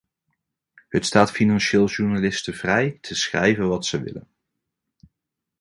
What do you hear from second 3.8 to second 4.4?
zij willen.